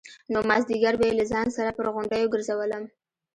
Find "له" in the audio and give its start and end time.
1.19-1.25